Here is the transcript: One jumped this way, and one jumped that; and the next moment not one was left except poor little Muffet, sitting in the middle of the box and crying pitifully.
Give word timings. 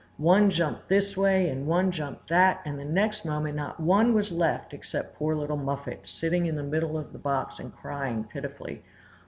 One 0.17 0.49
jumped 0.49 0.89
this 0.89 1.15
way, 1.15 1.47
and 1.47 1.67
one 1.67 1.91
jumped 1.91 2.27
that; 2.29 2.61
and 2.65 2.79
the 2.79 2.83
next 2.83 3.23
moment 3.23 3.55
not 3.55 3.79
one 3.79 4.15
was 4.15 4.31
left 4.31 4.73
except 4.73 5.13
poor 5.15 5.35
little 5.35 5.57
Muffet, 5.57 6.07
sitting 6.07 6.47
in 6.47 6.55
the 6.55 6.63
middle 6.63 6.97
of 6.97 7.13
the 7.13 7.19
box 7.19 7.59
and 7.59 7.71
crying 7.77 8.23
pitifully. 8.23 8.81